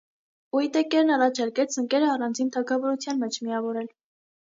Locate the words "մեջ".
3.27-3.43